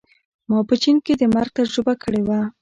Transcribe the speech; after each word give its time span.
ما 0.49 0.57
په 0.69 0.75
چین 0.81 0.97
کې 1.05 1.13
د 1.17 1.23
مرګ 1.35 1.51
تجربه 1.59 1.93
کړې 2.03 2.21
وه 2.27 2.39